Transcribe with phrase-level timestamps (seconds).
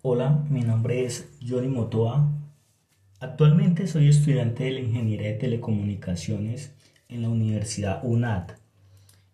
[0.00, 2.30] Hola, mi nombre es Johnny Motoa.
[3.18, 6.72] Actualmente soy estudiante de la Ingeniería de Telecomunicaciones
[7.08, 8.50] en la Universidad UNAD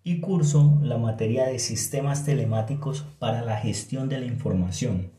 [0.05, 5.11] y curso la materia de Sistemas Telemáticos para la Gestión de la Información.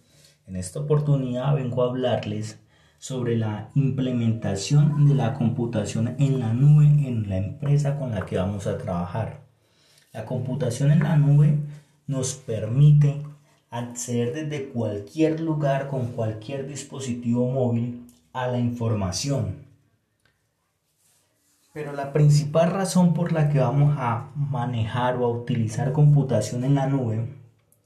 [0.47, 2.59] En esta oportunidad vengo a hablarles
[2.97, 8.37] sobre la implementación de la computación en la nube en la empresa con la que
[8.37, 9.41] vamos a trabajar.
[10.11, 11.59] La computación en la nube
[12.07, 13.21] nos permite
[13.77, 19.65] acceder desde cualquier lugar con cualquier dispositivo móvil a la información.
[21.73, 26.75] Pero la principal razón por la que vamos a manejar o a utilizar computación en
[26.75, 27.27] la nube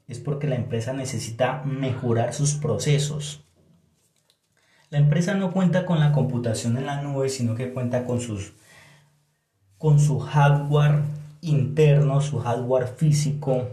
[0.07, 3.43] es porque la empresa necesita mejorar sus procesos.
[4.91, 8.53] La empresa no cuenta con la computación en la nube, sino que cuenta con sus
[9.79, 11.03] con su hardware
[11.41, 13.69] interno, su hardware físico,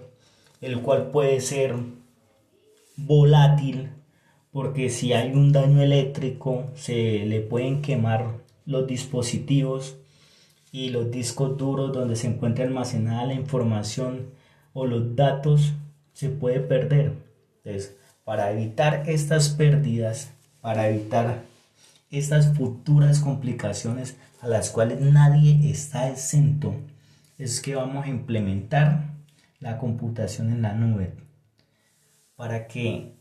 [0.60, 1.74] el cual puede ser
[2.96, 3.90] volátil
[4.56, 9.96] porque si hay un daño eléctrico se le pueden quemar los dispositivos
[10.72, 14.30] y los discos duros donde se encuentra almacenada la información
[14.72, 15.74] o los datos
[16.14, 17.12] se puede perder.
[17.64, 21.42] Entonces, para evitar estas pérdidas, para evitar
[22.10, 26.74] estas futuras complicaciones a las cuales nadie está exento,
[27.36, 29.10] es que vamos a implementar
[29.60, 31.25] la computación en la nube
[32.36, 33.16] para que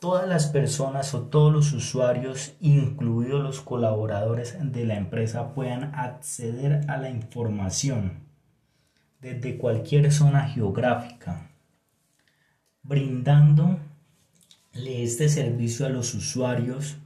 [0.00, 6.88] todas las personas o todos los usuarios, incluidos los colaboradores de la empresa, puedan acceder
[6.88, 8.20] a la información
[9.20, 11.50] desde cualquier zona geográfica,
[12.82, 13.82] brindándole
[14.72, 16.96] este servicio a los usuarios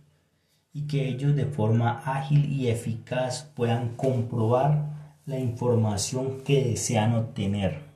[0.75, 4.93] y que ellos de forma ágil y eficaz puedan comprobar
[5.25, 7.92] la información que desean obtener.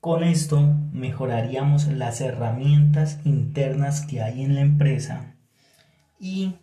[0.00, 0.60] Con esto
[0.92, 5.34] mejoraríamos las herramientas internas que hay en la empresa
[6.18, 6.54] y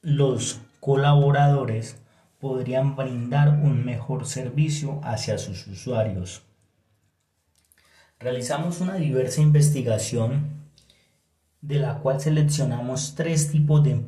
[0.00, 1.96] los colaboradores
[2.38, 6.42] podrían brindar un mejor servicio hacia sus usuarios.
[8.20, 10.62] Realizamos una diversa investigación
[11.62, 14.00] de la cual seleccionamos tres tipos de,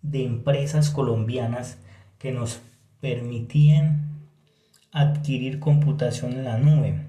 [0.00, 1.76] de empresas colombianas
[2.18, 2.60] que nos
[3.02, 4.05] permitían
[4.96, 7.02] adquirir computación en la nube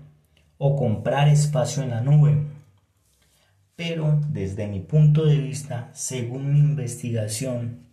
[0.58, 2.44] o comprar espacio en la nube.
[3.78, 7.88] Pero desde mi punto de vista, según mi investigación,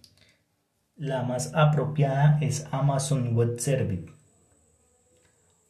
[0.97, 4.07] la más apropiada es Amazon Web Service.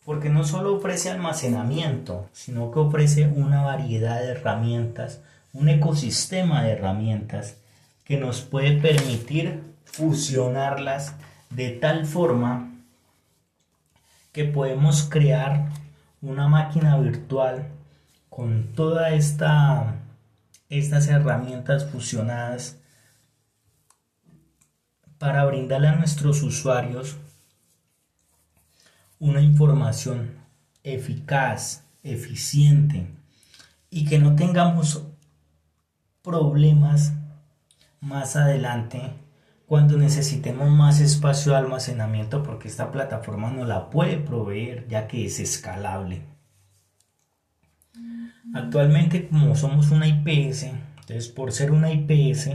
[0.07, 5.21] Porque no solo ofrece almacenamiento, sino que ofrece una variedad de herramientas,
[5.53, 7.59] un ecosistema de herramientas
[8.05, 11.15] que nos puede permitir fusionarlas
[11.51, 12.74] de tal forma
[14.35, 15.71] que podemos crear
[16.21, 17.69] una máquina virtual
[18.29, 19.95] con todas esta,
[20.69, 22.77] estas herramientas fusionadas
[25.19, 27.17] para brindarle a nuestros usuarios
[29.21, 30.33] una información
[30.83, 33.07] eficaz, eficiente
[33.89, 35.05] y que no tengamos
[36.23, 37.13] problemas
[38.01, 39.13] más adelante
[39.75, 45.27] cuando necesitemos más espacio de almacenamiento porque esta plataforma no la puede proveer ya que
[45.27, 46.23] es escalable.
[48.55, 50.67] Actualmente como somos una IPS,
[51.01, 52.51] entonces por ser una IPS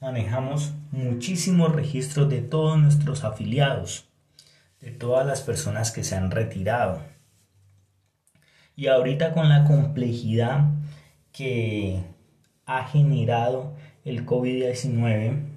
[0.00, 4.08] manejamos muchísimos registros de todos nuestros afiliados,
[4.80, 7.00] de todas las personas que se han retirado.
[8.74, 10.72] Y ahorita con la complejidad
[11.30, 12.02] que
[12.64, 15.55] ha generado el COVID-19,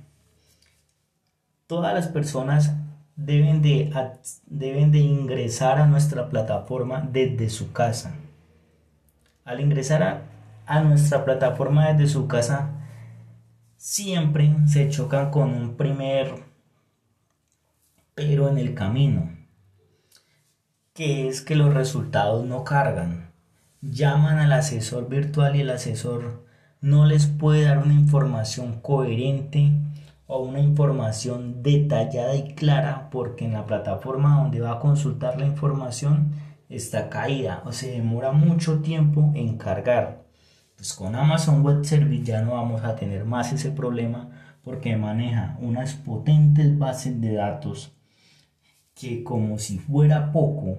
[1.70, 2.74] todas las personas
[3.16, 3.94] deben de,
[4.48, 8.16] deben de ingresar a nuestra plataforma desde su casa.
[9.46, 10.22] Al ingresar a,
[10.66, 12.72] a nuestra plataforma desde su casa,
[13.78, 16.44] siempre se chocan con un primer
[18.16, 19.30] pero en el camino,
[20.96, 23.30] que es que los resultados no cargan.
[23.82, 26.48] Llaman al asesor virtual y el asesor
[26.82, 29.72] no les puede dar una información coherente
[30.30, 35.48] o una información detallada y clara porque en la plataforma donde va a consultar la
[35.48, 36.34] información
[36.70, 40.24] está caída o se demora mucho tiempo en cargar.
[40.76, 44.30] Pues con Amazon Web Service ya no vamos a tener más ese problema
[44.64, 47.98] porque maneja unas potentes bases de datos
[48.94, 50.78] que como si fuera poco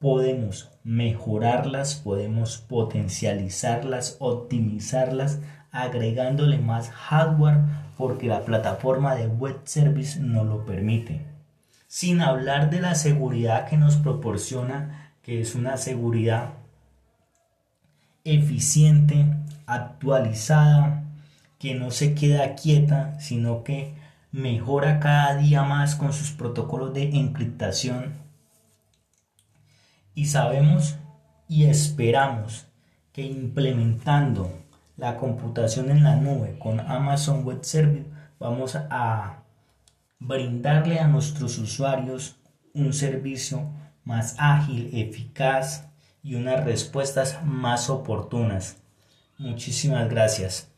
[0.00, 5.40] podemos mejorarlas, podemos potencializarlas, optimizarlas,
[5.72, 7.58] agregándole más hardware
[7.96, 11.26] porque la plataforma de web service no lo permite.
[11.88, 16.50] Sin hablar de la seguridad que nos proporciona, que es una seguridad
[18.24, 19.26] eficiente,
[19.66, 21.04] actualizada,
[21.58, 23.94] que no se queda quieta, sino que
[24.30, 28.14] mejora cada día más con sus protocolos de encriptación.
[30.14, 30.96] Y sabemos
[31.48, 32.66] y esperamos
[33.12, 34.50] que implementando
[35.02, 38.08] la computación en la nube con Amazon Web Service
[38.38, 39.42] vamos a
[40.20, 42.36] brindarle a nuestros usuarios
[42.72, 43.68] un servicio
[44.04, 45.88] más ágil, eficaz
[46.22, 48.76] y unas respuestas más oportunas.
[49.38, 50.71] Muchísimas gracias.